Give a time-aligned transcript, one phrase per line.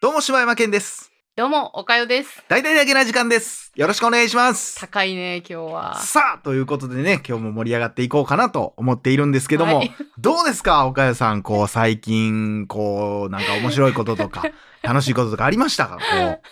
[0.00, 1.12] どうも柴山健です。
[1.36, 2.42] どうも、おかよです。
[2.48, 3.70] 大々だけな時間です。
[3.76, 4.80] よろしくお願いします。
[4.80, 5.98] 高いね、今日は。
[6.00, 9.92] さあということでね今日も盛り上がっていこうかなと思っているんですけども、はい。
[10.18, 11.42] どうですか岡谷さん？
[11.42, 14.42] こう最近こうなんか面白いこととか
[14.82, 15.96] 楽しいこととかありましたか？
[15.98, 16.02] こ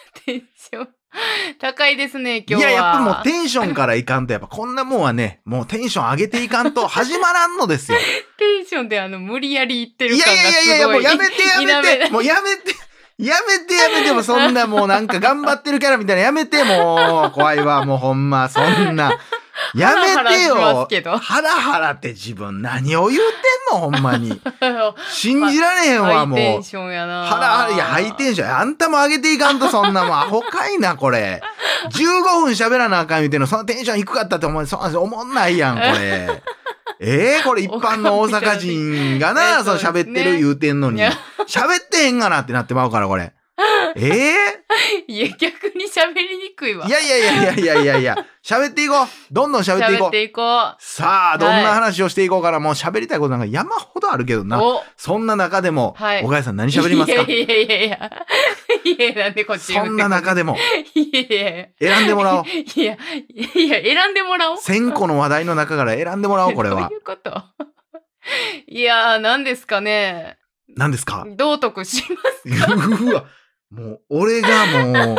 [0.25, 0.89] テンション
[1.59, 2.71] 高いですね、う今日は。
[2.71, 7.99] いややっぱもうテンションからいかんとやっぱこんなもんはねもうテンション上げていかんと始まらんのですよ
[8.39, 10.55] テンションであの、無理やり言ってる感がすごい。
[10.55, 12.75] やいやいやもうやめてやめて否もうやめて
[13.19, 19.13] やめてやめてもうそんなもうなんか頑張ってるキャラみたいなやめてもう怖いわもうほんまそんな
[19.75, 20.87] やめてよ。
[21.19, 24.41] ハラハラって自分何を言うてんのほんまに。
[25.11, 26.39] 信じられへんわもう。
[26.39, 27.27] ハイテンションやな。
[27.27, 30.17] ハラハラいやハイテンションあんたも上げていかんとそんなもん。
[30.19, 31.41] アホかいなこれ。
[31.91, 33.47] 15分喋らなあかん言うてんの。
[33.47, 36.43] そのテンション低かったって思うそんな思んないやんこれ。
[37.03, 41.03] えー、これ一般の大阪人がな、えその喋ってるね言うてんのに。
[41.03, 43.33] 喋ってへんがなってなってまうから、これ。
[43.97, 44.65] ええ
[45.07, 46.87] いや、逆に喋りにくいわ。
[46.87, 49.07] いやいやいやいやいやいやいや、喋っていこう。
[49.31, 50.07] どんどん喋っていこう。
[50.07, 50.43] 喋っていこ
[50.79, 52.61] さあ、どんな話をしていこうかな。
[52.61, 54.45] もう喋りたいことなんか山ほどあるけどう。
[54.45, 54.63] な。
[54.63, 57.23] おそんな中でも、はい小林さん何喋りますか？
[57.23, 58.11] いやいやいやいや。
[58.85, 60.57] いや、なんでこっちそんな中でも
[60.95, 62.45] いやいやい選んでもらおう。
[62.47, 62.83] や。
[62.83, 62.97] いや、
[63.55, 64.57] いや、選んでもらおう。
[64.57, 66.97] 1000個の話題の中から選んでもらおう、これはどうい。
[66.97, 67.43] うこと？
[68.69, 70.39] いやー、何ですかね。
[70.77, 71.27] 何ですか？
[71.37, 73.05] 道徳します。
[73.05, 73.25] うわ、
[73.71, 75.17] もう、俺がもう、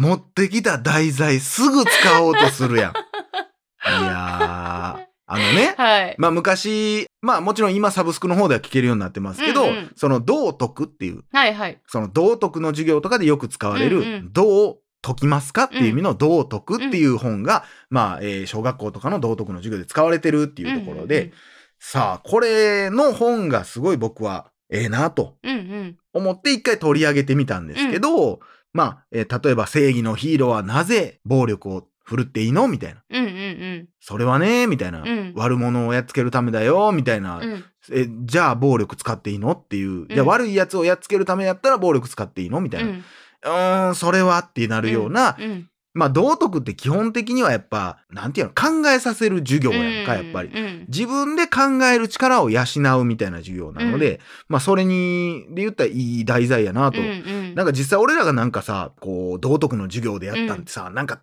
[0.00, 2.92] 持ってきた題材すぐ使おうとするやん。
[3.86, 6.14] いやー、あのね、はい。
[6.16, 11.78] まあ昔、まあもちろん今サブスクの方では聞けるようになってますけど、うんうんその道徳っていう、はいはい。
[11.86, 21.32] その道徳の授業とかでよく使われる、うんうんどう解きますかっていう意味の道徳っていう本が、まあ、えー小学校とかの道徳の授業で使われてるっていうところで、
[21.78, 25.96] さあ、これの本がすごい僕はええなとうんうん。
[26.12, 28.40] 思って一回取り上げてみたんですけど、
[28.72, 32.66] まあ、えー例えば正義のヒーローはなぜ暴力を振るっていいの？
[32.66, 33.02] みたいな。
[33.08, 35.02] うんうんそれはね、みたいな。
[35.02, 37.38] うん悪者をやっつけるためだよ、みたいな。
[37.38, 37.50] うん。
[37.50, 37.64] うん。
[37.92, 39.52] え、じゃあ暴力使っていいの？
[39.52, 40.08] っていう。
[40.08, 42.60] じゃあうん悪いやつをやっつけるためやったら暴力使っていいの？
[42.60, 42.90] みたいな。
[42.90, 45.36] うーん、それはってなるような。
[45.38, 45.68] うん。
[45.92, 50.48] まあ道徳って基本的にはやっぱ、なんていうの、考えさせる授業やんか、やっぱり。
[50.48, 50.84] うん。
[50.88, 52.62] 自分で考える力を養
[53.00, 57.00] うみたいな授業なので、まあそれに、で言ったらいい題材やなと。
[57.00, 57.14] うんうん。
[57.54, 61.22] なんか実際俺らがなんかさ、こう、道徳の授業でやったんってさ、なんか、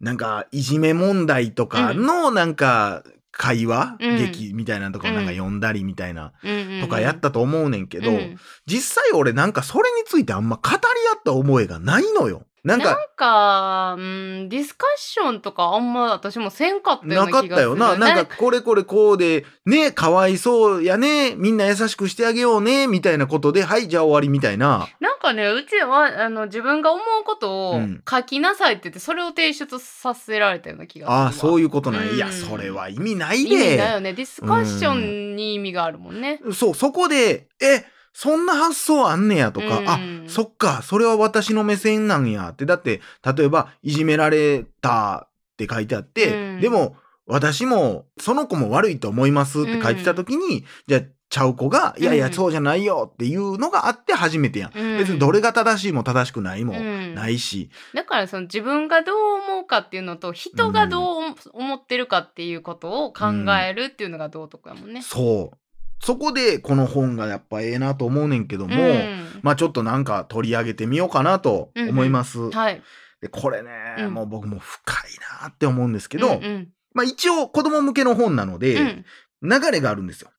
[0.00, 3.04] なんか、いじめ問題とかの、なんか、
[3.36, 4.16] 会話、うん。
[4.16, 6.80] 劇みたいなのとかをなんか読んだりみたいな、うんうん。
[6.82, 8.38] とかやったと思うねんけど、うん。
[8.66, 12.46] 実際俺なんかそれについてあんま語り合った覚えがないのよ。
[12.64, 17.98] なんなんか、か、うん、ディスカッションとかあんま私もせんかったようなかっな気がする、たよな。
[17.98, 24.88] なんか、これこれこうで、ね、かわいそうやね、みんな優しくしてあげようね、みたいなことで、はい、じゃあ終わりみたいな。
[24.98, 31.22] なんかね、うちは、あの、自分が思うことをうん書きなさいって言って、それを提出させられたような気がするわ。
[31.24, 32.08] ああ、そういうことない。
[32.08, 33.92] うんいや、それは意味ない意味だで。
[33.94, 34.12] よね。
[34.14, 36.40] ディスカッションに意味があるもんね。
[36.54, 39.98] そう、そこで、え、そんな発想あんねやとか、うんあ、
[40.28, 42.64] そっか、それは私の目線なんやって。
[42.64, 43.00] だって、
[43.36, 54.78] 例えば、いじめられたって書いてあって、うんでも、私も、その子も悪いと思いますって書いてた時に、じゃあ、ちゃう子が、いやいや、うんそうじゃないよっていうのがあって初めてやん。
[54.78, 57.70] うん別にどれが正しいも正しくないもうんないし。
[57.94, 63.26] だからその自分がどう思うかっていうのと人がどう思ってるかっていうことを考
[63.60, 65.02] えるっていうのが道徳やもんね。
[65.02, 65.56] そう。
[66.04, 72.50] そこで、この本がやっぱええなと思うねんけども、うんまあちょっとなんか取り上げてみようかなと思います。
[72.50, 72.82] はい。
[73.20, 79.04] でこれね、うんもう僕も深いなって思うんですけど、うんうんまあ一応子供向けの本なので、うん
[79.42, 80.30] 流れがあるんですよ。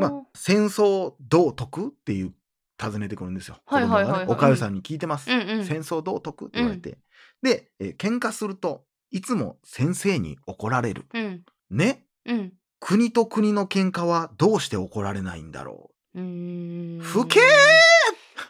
[0.00, 2.32] まあ、戦争どう解くっていう
[2.78, 3.58] 尋ねてくるんですよ。
[3.64, 5.30] はいはいはいはいおかゆさんに聞いてます。
[5.30, 6.98] うんうん戦争どう解くって言われて。
[7.42, 11.04] で、えー喧嘩するといつも先生に怒られる。
[11.14, 16.18] うんねうん国と国の喧嘩はどうして怒られないんだろう？
[16.18, 17.40] ーん不敬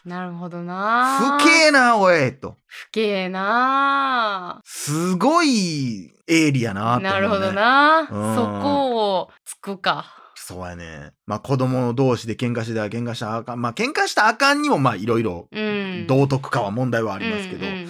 [0.06, 0.64] なるほどう。
[0.64, 2.56] な不敬なおいと。
[2.66, 7.04] 不敬なすごい鋭利やなね。
[7.04, 7.52] なるほど。
[7.52, 10.06] なうんそこをつくか
[10.36, 11.10] そうやね。
[11.26, 13.60] まあ子供同士で喧嘩してたら喧嘩したらあかん。
[13.60, 17.88] まあ喧嘩したらあかんにもまあいろいろうん道徳かは問題はありますけど、うんうんうん、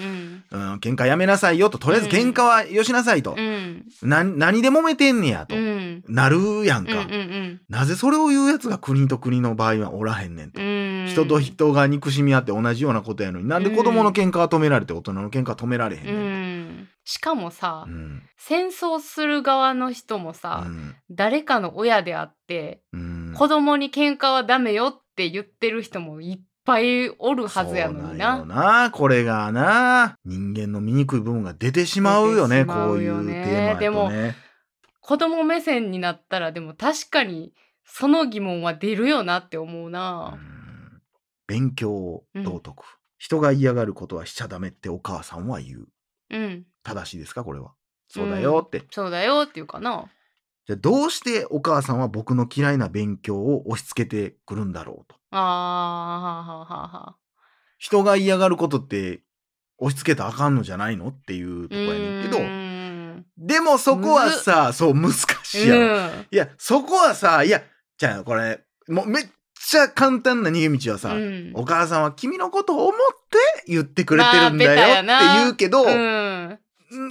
[0.52, 3.35] 喧嘩やめなさいよと、とりあえず喧嘩はよしなさいと。
[3.37, 5.55] うんな、何で揉めてんねやと。
[5.55, 10.61] うんなるやんか、うんうんなぜそれを言うやつが国と国の場合はおらへんねんと。
[10.61, 17.93] うん人と人が憎しみ合って同じようなことやのに、なんで子供の喧嘩は止められて大人の喧嘩は止められへんうねんんしかもさ、と。
[17.93, 18.23] うん。
[18.37, 20.94] 戦争する側の人もさ、うん。
[21.11, 23.35] 誰かの親であってうん。
[23.37, 28.36] 子供に喧嘩はダメよって言ってる人もいっぱいおるはずやのにそうな。
[28.36, 30.16] んよなこれがな。
[30.24, 34.36] 人間の醜い部分が出てしまうよね出てしまこういうテーマやとでもね
[35.00, 37.52] 子供目線になったらでも確かに
[37.84, 40.38] その疑問は出るよなって思ううな。
[40.38, 41.02] ん。
[41.46, 42.84] 勉強道徳、
[43.18, 45.88] 人が嫌がることはしちゃダメってお母さんは言う。
[46.30, 46.64] うん。
[46.84, 47.72] 正しいですかこれは。
[48.08, 50.08] そうだよって、そうだよっていうかな。
[50.66, 55.47] じゃあどうしてお母さんは僕の嫌いな勉強を押し付けてくるんだろうとああは
[56.41, 57.17] あはあはあ。
[57.79, 59.21] 人が嫌がることって
[59.79, 62.38] 押し付けたらあかんのじゃないのっていうとこやねんけど。
[63.37, 65.12] でもそこはさそう難
[65.43, 66.27] しいやろ、うん。
[66.31, 67.62] いやそこはさいや
[67.99, 69.25] じゃあこれもうめっ
[69.55, 71.53] ちゃ簡単な逃げ道はさ、うん。
[71.55, 72.93] お母さんは君のことを思っ
[73.31, 73.38] て
[73.69, 75.06] 言ってくれてるんだよって
[75.43, 75.85] 言うけど、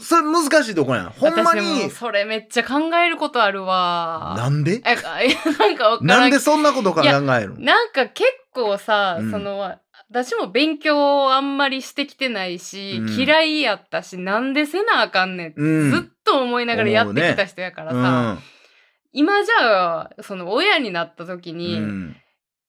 [0.02, 1.10] それ難しいとこやん。
[1.10, 1.90] ほんまに。
[1.90, 4.36] それめっちゃ考えることあるわ。
[4.38, 4.80] なんで？
[4.80, 7.60] なんかわからなんでそんなこと考えるの？
[7.60, 9.32] なんか結構さ、うん。
[9.32, 9.58] その
[10.10, 13.10] 私も勉強をあんまりしてきてないし、うん。
[13.10, 15.92] 嫌いやったしなんでせなあかんねんってうん。
[15.92, 18.38] ずっと思いながらやってきた人やからさ、
[19.14, 22.18] 今じゃあその親になった時うんに、うん。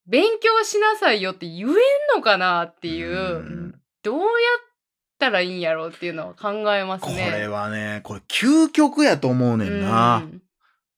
[0.06, 1.74] 勉強しなさいよって言えん
[2.14, 3.74] のかなっていう、うん。
[4.02, 4.26] どうやっ
[5.20, 7.30] たらいいんやろうっていうのは考えますこね。
[7.30, 10.24] れはねこれ究極やと思うねんな。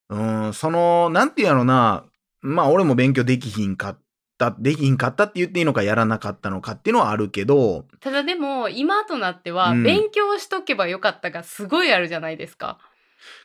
[0.08, 0.44] うん。
[0.46, 2.04] うんそのなんていうやろな。
[2.40, 3.98] まあ俺も勉強できひんかっ
[4.38, 7.84] たできひんかったって言っていいのかやらなかったのかっていうのはあるけど。
[8.00, 9.82] ただでも今となってはうん。
[9.82, 12.78] 勉強しとけばよかったがすごいあるじゃないですか。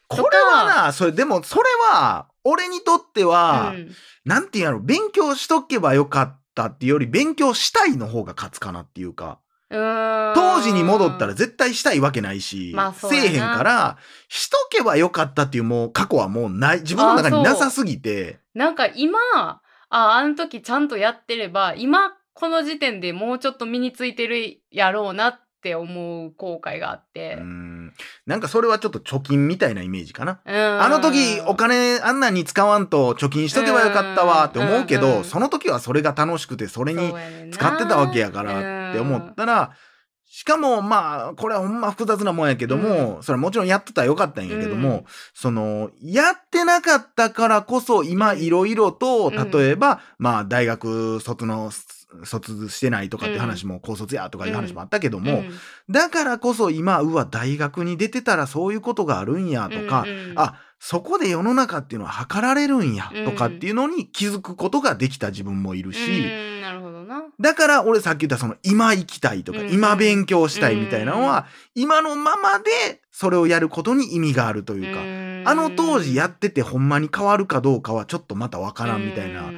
[0.08, 3.92] これはなそれでもそれは俺にとっては、うん。
[4.26, 13.98] なんていうんやろ勉強しとけばよかったっていうより勉強したいの方が勝つかなっていうか当時に戻ったら絶対したいわけないし、まあせえへんから
[14.30, 18.40] しとけばよかったっていうもう過去はもうない自分の中になさすぎて。
[18.54, 27.36] なんか今ああの時ちゃんとやってれば今この時点でもうちょっと身についてるやろうなって思う後悔があって。
[27.40, 27.44] う。
[27.44, 27.94] ん。
[28.26, 30.42] なんかそれはちょっと貯金みたいなイメージかな。
[30.46, 37.14] ああの時お金あんなんに使わんと貯金しとけばよかったわって思うけど、うんうんその時はそれが楽しくてそれに
[37.52, 39.72] 使ってたわけやからって思ったら、
[40.30, 45.06] しかもまあこれはほんま複雑なもんやけども、それはもちろんやってたらよかったんやけども、うん。
[45.34, 49.52] そのやってなかったからこそ今いろいろとうん。
[49.52, 51.72] 例えば、まあ大学卒の
[52.24, 55.44] 卒してないとかって話も高卒やとかいう話もあったけども、
[55.90, 60.06] だからこそ今うわ大学に出てたらそういうことがあるんやとか、
[60.36, 63.26] あそこで世の中っていうのは測られるんやうん。
[63.26, 66.24] とかっていうのに気づくことができた自分もいるし、う
[66.60, 67.24] んなるほどな。
[67.40, 79.52] だから俺さっき言ったその今行きたいとか、うん今勉強したいみたいなのは、今のままでそれをやることに意味があるというか、あの当時やっててほんまに変わるかどうかはちょっとまたわからんみたいな。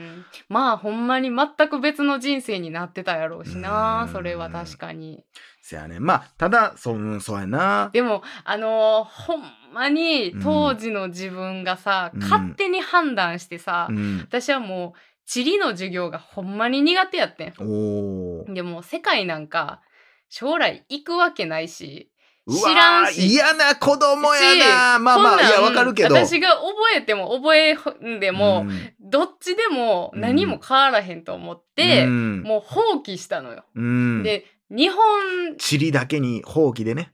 [0.49, 5.23] うんまあほんまに全く別の人生になってたやろうしなうんそれは確かに
[5.61, 5.99] せやね。
[5.99, 7.89] まあ、ただ、そうんそうやな。
[7.93, 9.43] でもあのーほん
[9.73, 14.19] まに当時の自分がさ、うん勝手に判断してさ、うん。
[14.19, 18.53] 私はもう地理の授業がほんまに苦手やってん。
[18.53, 19.81] でも世界なんか
[20.29, 22.08] 将来行くわけないし
[22.56, 24.98] 知らんし嫌な子供やな。
[24.98, 26.16] しまあまあ、いや、わかるけど。
[26.16, 26.66] 私が覚
[26.96, 33.65] えても覚えんでも、うんどっちでも何も変わらへんと思って、うんもう放棄したのよ。
[33.75, 34.24] うん。
[34.24, 37.12] で日本地理だけに放棄でね。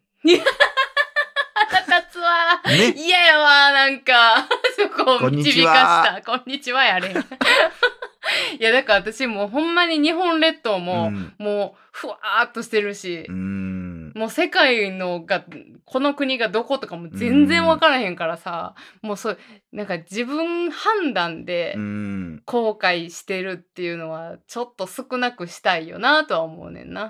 [1.53, 2.93] 腹立つわね。
[2.97, 7.11] 嫌やわなんか そこを導かしたこんにちはやれ
[8.59, 13.74] いやだから私もうほんまに日本列島も、うんもうふわーっとしてるしう、ん。
[14.15, 15.45] もう世界のが
[15.83, 19.37] この国がどことかも全然分からへんからさ、もうそう
[19.73, 22.41] なんか自分判断でうん。
[22.45, 27.09] 後悔してるっていうのはちょっと少なくしたいよなとは思うねんな。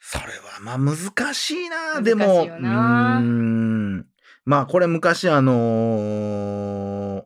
[0.00, 2.00] それはまあ難しいな。
[2.00, 2.48] でも。
[4.44, 7.24] まあこれ昔あのー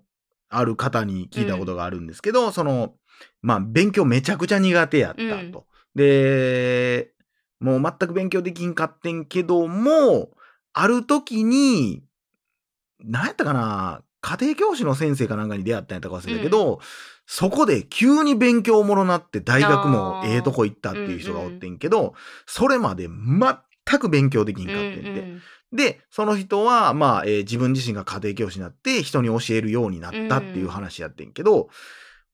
[0.48, 2.94] ある方に聞いたことがあるんですけど、その、
[3.42, 5.66] まあ勉強めちゃくちゃ苦手やったと。
[5.94, 7.10] で、
[7.60, 10.30] もう全く勉強できんかってんけども、
[10.72, 12.02] ある時に、
[13.02, 16.80] 何やったかな家庭教師の先生かなんかに出会ったんやったか忘れたけど、
[17.26, 22.14] そこで急に勉強おもろなって大学もええとこ行ったっていう人がおってんけど、
[22.46, 25.08] それまで全く勉強できんかってんて。
[25.08, 31.68] うんで、その人は、まあ、えー自分自身が家庭教師になって人に教えるようになったっていう話やってんけど、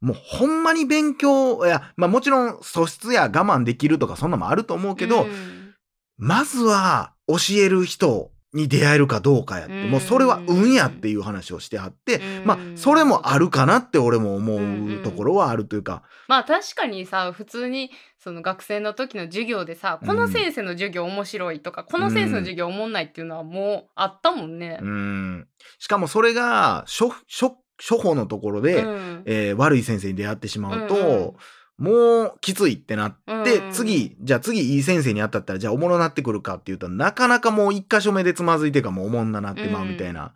[0.02, 5.74] もうほんまに勉強、いや、まあもちろん素質や我慢できるとかそんなのもあると思うけど、うん。
[6.18, 9.90] まずは教える人に出会えるかどうかやって、うん。
[9.92, 20.08] もうそれは運やっていう話をしてはって、まあそれもあるかなって俺も思うところはあるというか、まあ確かにさ普通にその学生の時の授業でさ、うん。
[20.08, 24.78] この先生の授業面白いとかこの先生の授業おもんないっていうのはもうあったもんね。
[24.82, 25.48] うん。
[25.78, 27.56] しかもそれが処処
[27.88, 29.22] 処方のところで、うん。
[29.26, 31.32] えー悪い先生に出会ってしまうと、うんうん。
[31.78, 31.92] も
[32.26, 33.12] うきついってなっ
[33.44, 40.34] て、うん次じゃあ次いい先生に当たったらじゃあおもろなってくるかっていうとなかなかもう一箇所目でつまずいてかもうおもんななってまうみたいな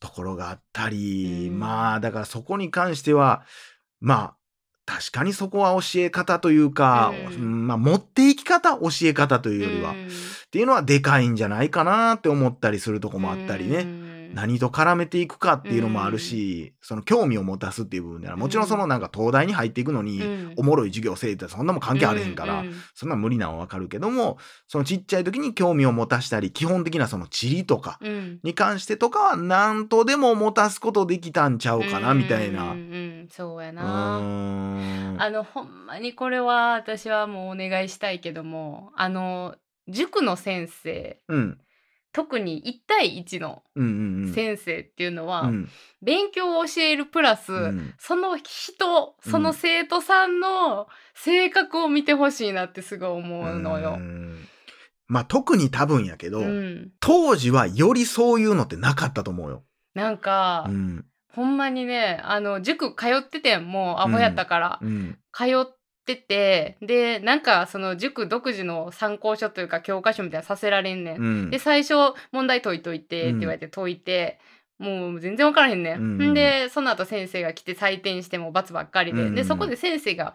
[0.00, 1.58] ところがあったり、うん。
[1.58, 3.44] まあだからそこに関しては
[4.00, 4.34] まあ
[4.86, 7.34] 確かにそこは教え方というか、うん。
[7.34, 10.08] うんまあ持っていき方教え方というよりは、っうん。
[10.50, 14.03] ていうのはでかいんじゃないかなって思ったりするとこもあったりね。
[14.34, 20.54] うん何と絡めていくかっていうのもあるし、その興味を持たすっていう部分ではもちろんそのなんか東大に入っていくのに、うん。
[20.56, 22.64] おもろい授業せえってそんなもん関係あれへんから、
[22.94, 24.38] そんなん無理なのはわかるけども
[24.68, 28.40] そのちっちゃい時に興味を持たしたり基本的なその地理とかうん。
[28.42, 32.74] に関してとかは何とでも持たすことできたんちゃうかなみたいな。
[33.30, 34.16] そうやうな。
[35.18, 39.56] あのほんまにこれは私はもうお願いしたいけどもあの
[39.88, 41.58] 塾の先生うん
[42.14, 43.64] 特に1対1の
[44.32, 45.68] 先生っていうのは、うん。
[46.00, 47.94] 勉強を教えるプラス、うん。
[47.98, 53.96] その人その生徒さんの性格を見てほしいなってすごい思うのよ。
[53.98, 54.00] う。
[54.00, 54.46] ん。
[55.08, 59.64] まあ特に多分やけど、うん、当時はよりそういうのってなかったと思うよ。
[59.94, 61.04] なんか、うん。
[61.32, 65.18] ほんまにねあの塾通っててんもうアホやったから、うん。
[65.32, 71.16] 通っててでなんかその塾独自の参考書というか教科書みたいなのさせられんねん。
[71.16, 71.50] うん。
[71.50, 71.94] で最初
[72.32, 74.38] 問題解いといてって言われて解いて、
[74.78, 75.98] もう全然分からへんねん。
[75.98, 76.30] うん。
[76.30, 79.34] んでその後先生が来て採点しても罰ばっかりで、うん。
[79.34, 80.34] でそこで先生が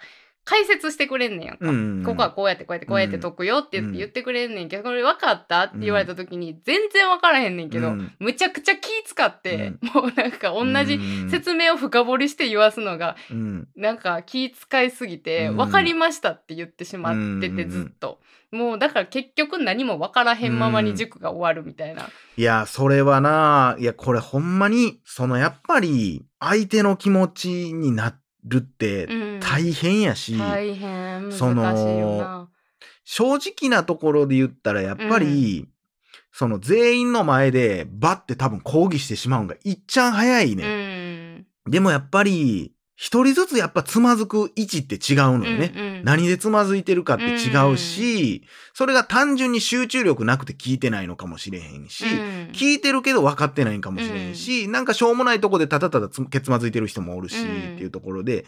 [0.49, 1.69] 解説してくれんねんやんか。
[1.69, 8.11] うんここはこうやってこうやってこうやって解くよって言ってくれんねんけど、これ分かったって言われた時に全然分からへんねんけど、うん。
[8.17, 13.67] むちゃくちゃ気使って、もうなんか同じうん説明を深掘りして言わすのがうん。
[13.75, 15.57] なんか気使いすぎてうん。
[15.57, 18.19] 分かりましたって言ってしまっててうんずっと。
[18.51, 22.09] もうだから結局何も分からへんままに塾が終わるみたいな。
[22.37, 32.47] いや、それはな、いや、これほんまに、そのやっぱり、相手の気持ちになるってうん大変やし、大変その。
[33.03, 35.67] 正直なところで言ったら、やっぱり、
[36.31, 41.71] その全員の前でバッて多分抗議してしまうんがいっちゃん早いね、うん。
[41.71, 45.71] でもやっぱり、一人ずつやっぱつまずく位置って違うのよね。
[45.73, 46.03] うんうん。
[46.03, 52.51] 何でつまずいてるかって違うし、それが単純に集中力なくて聞いてないのかもしれへんし、うん。
[52.51, 57.75] 聞いてるけど分かってないんかもしれんし、なんかしょうもないとこでただただつけつまずいてる人もおるし、うん。
[57.75, 58.45] っていうところで、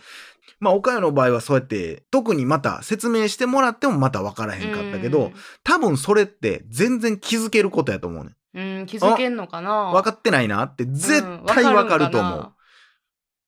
[0.60, 5.32] まあ岡谷の場合はそうやって特にまた説明してもらってもまた分からへんかったけど、
[5.64, 8.32] 多分それって全然気づけることやと思うね
[8.64, 8.80] ん。
[8.80, 9.94] うん、気づけんのかな？
[9.94, 12.52] 分かってないなって絶対分かると思う。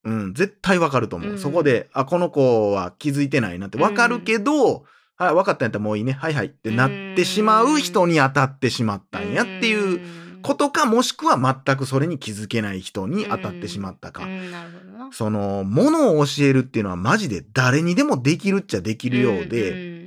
[0.03, 1.31] うん、絶対わかると思う。
[1.31, 6.13] うんそこで、あ、この子は気づいてないなってわかるけど、はい、分かったんやったらもういいね。
[6.13, 10.01] はいはいってなってしまう人に当たってしまったんやっていう
[10.41, 14.23] ことか、もしくは全くそれに気づけない人に当たってしまったか。
[14.23, 15.11] うんなるほどな。
[15.13, 20.03] その、ものを教えるっていうのはマジで誰にでもできるっちゃできるようで、うん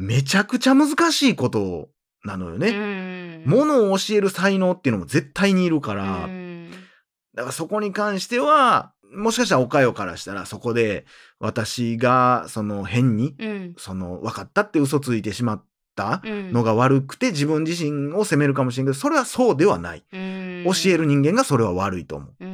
[0.00, 1.88] めちゃくちゃ難しいこと
[2.24, 3.38] なのようね。
[3.38, 6.70] んものを教える才能っていうのも絶対にいるかうら、ん
[7.34, 11.04] だからそこに関しては、もしかしたらおかよからしたらそこで
[11.40, 15.64] 私がその変にうんその分かったって嘘ついてしまっ
[15.96, 20.04] たうんのが悪くて自分自身を責めるかもしれんけどそれはそうではない。
[20.12, 22.44] うん教える人間がそれは悪いと思う。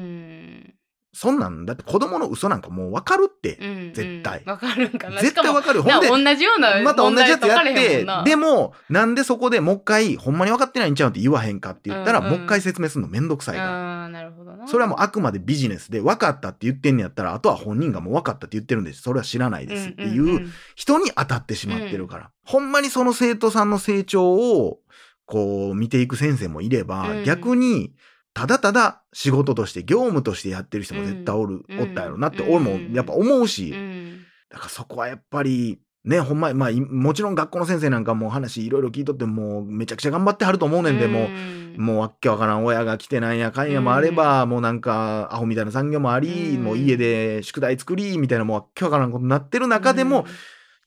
[1.15, 3.57] うんそんなんだって子供の嘘なんかもう分かるって。
[3.61, 5.83] うん絶対わかるんかな絶対分かる。
[5.83, 13.71] ほんでな同じようなまた同じやつやってでも、なんでそこでもう一回、ほんまに分かってないんちゃうんって言わへんかって言ったら、うんうんもう一回説明するのめんどくさいから。
[13.71, 19.03] ああなるほどなそれはもうあくまでビジネスで分かったって言ってんねやったら、あとは本人がもう分かったって言ってるんです。
[19.03, 22.31] それは知らないですっていんんうん人に当たってしまってるから。
[22.45, 24.81] ほんまにその生徒さんの成長を、
[25.27, 27.95] こう見ていく先生もいれば、うん逆に、
[28.35, 31.83] ただただ仕事として業務としてやってる人も絶対おる、うん。
[31.83, 32.51] おったやろなって、うん。
[32.51, 34.19] 俺もやっぱ思うし、うん。
[34.51, 41.31] だからそこはやっぱり、ね、ほんま、まあ、いもちろん学校の先生なんかもう話いろいろ聞いとってもうめちゃくちゃ頑張ってはると思うねんで、も
[41.77, 41.85] う、ん。
[41.85, 43.73] もうわっけわからん親が来てなんやかん。
[43.73, 46.65] やもあれば、もうなんかアホみたいな産業もあり、うん。
[46.65, 50.27] もう家で宿題作りみたいなもうわっけわからんことになってる中でも、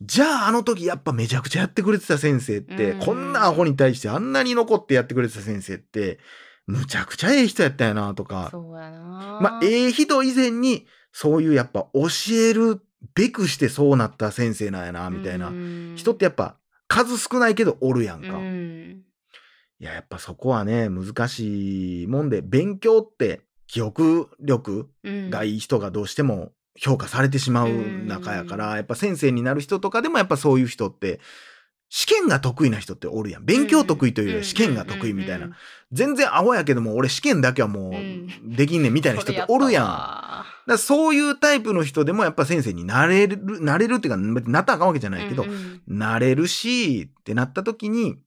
[0.02, 3.00] じゃああの時やっぱめちゃくちゃやってくれてた先生って、うん。
[3.00, 6.20] こんなアホに対してあんなに残ってやってくれてた先生って、
[6.68, 9.40] むちゃくちゃええ人やったよなとか、そうやな。
[9.42, 12.82] まあええ人以前にそういうやっぱ教える
[13.16, 15.54] べくしてそうなった先生なんやなみたいな、
[15.96, 16.58] 人ってやっぱ
[16.88, 18.38] 数少ないけどおるやんか。
[18.38, 19.04] うん。
[19.80, 25.30] いや、やっぱそこはね、難しいもんで、勉強って記憶力うん。
[25.30, 27.72] がいい人がどうしても評価されてしまう
[28.06, 31.20] 中やから、やっぱ先生になる人とかでもやっぱそういう人って、
[31.90, 33.46] 試験が得意な人っておるやん。
[33.46, 35.52] 勉強得意というよりは試験が得意みたいな。
[35.92, 40.70] 全然アホやけども、俺試験だけはもうできんねんみたいな人っておるやん。
[40.70, 44.18] だそういうタイプの人でもやっぱ先生になれる、なれるっていうか、
[44.50, 45.46] なったらあかんわけじゃないけど、
[45.88, 48.18] なれるし、ってなった時に、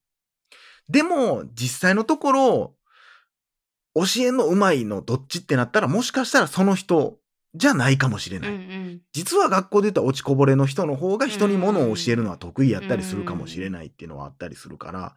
[0.89, 2.75] でも、実際のところ、
[3.95, 7.19] 教えんのうまいのどっちってなったら、もしかしたらその人
[7.55, 8.51] じゃないかもしれない。
[8.51, 9.01] うんうん。
[9.13, 15.17] 実は学校で言ったら落ちこぼれの人の方が人に物を教えるのは得意やったりするかもしれないっていうのはあったりするから、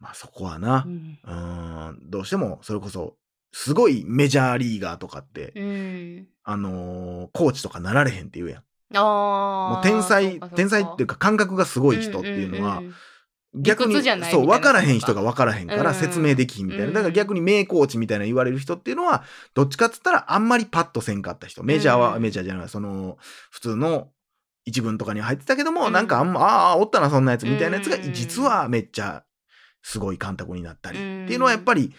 [0.00, 1.18] まあそこはなう、ん。
[1.24, 3.16] うーん、どうしてもそれこそ、
[3.52, 6.28] すごいメジャーリーガーとかって、うん。
[6.44, 8.62] あのーコーチとかなられへんって言うやん。
[8.94, 9.00] あ
[9.70, 12.94] もうあ天才、天才っていうか感覚がすごい人っていうのは、逆に理屈じゃ
[14.16, 15.94] ないそう分からへん人が分からへんからうん。
[15.94, 16.92] 説明できひんみたいな、うん。
[16.94, 19.24] だから逆に名コーチみたいな言われる人っていうのは
[19.54, 21.62] どっちかっつったらあんまりパッとせんかった人。
[21.62, 22.22] メジャーは、うん。
[22.22, 23.16] メジャーじゃないその
[23.50, 24.08] 普通の
[24.64, 25.92] 一軍とかに入ってたけども、うん。
[25.92, 28.12] なんかあんまああおったなそんなやつみたいなやつがうん。
[28.12, 29.24] 実はめっちゃ
[29.82, 31.92] すごい監督になったり、うんっていうのはやっぱり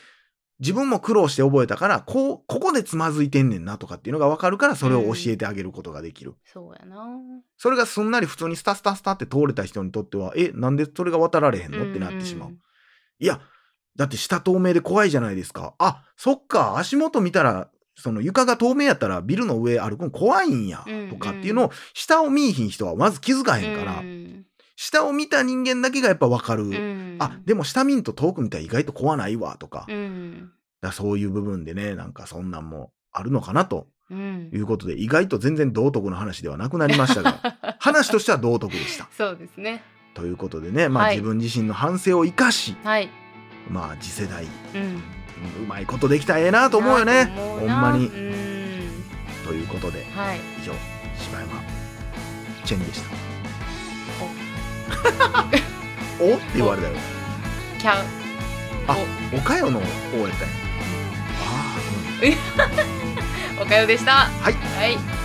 [0.60, 6.36] 自分も苦労して覚えたからこうここでつまずいてんねんなとかっていうのが分かるからそれを教えてあげることができる。
[6.46, 7.08] そうやな。
[7.58, 11.90] それがすんなり普通にスタスタスタって通れた人にとっては、え、なんでそれが渡られへんの？
[11.90, 12.58] ってなってしまう。
[13.20, 13.40] いや、
[13.96, 15.76] だって下透明で怖いじゃないですか。
[15.80, 24.00] あ、そっか、足元見たら、その床が透明やったらビルの上歩くの怖いんやうんうん、とかっていうのを、下を見いひん人はまず気づかへんから。
[24.00, 24.46] う、ん
[24.82, 26.64] 下を見た人間だけがやっぱわかる。
[26.64, 27.18] うん。
[27.20, 33.88] あ、でも下見んと遠く見たら意外と怖ないわとか、だかうんらそういう部分でね、なんかそんなんもあるのかなと。
[34.10, 34.50] うん。
[34.54, 39.10] いうことで、意外と全然道徳の話ではなくなりましたが、 話としては道徳でした。
[39.18, 39.84] そうですね。
[40.14, 41.18] ということでね、まあ、はい。
[41.18, 43.10] 自分自身の反省を生かし、はい。
[43.70, 44.46] まあ次世代。
[44.46, 45.04] うん。
[45.62, 47.26] うまいことできたらええなと思うよね。
[47.60, 48.06] ほまに。
[48.06, 48.14] うん。
[49.46, 50.40] ということではい。
[50.62, 50.74] 以上
[51.18, 51.62] 柴山
[52.64, 53.29] チェンでした
[56.20, 56.36] お？
[56.36, 56.94] って言われたよ。
[57.80, 57.92] キャ
[58.88, 58.98] あ
[59.34, 60.54] おかよの王やったんや。
[61.42, 61.76] あ
[63.58, 64.12] あ おかよでした。
[64.42, 64.54] はい。
[64.54, 65.19] はい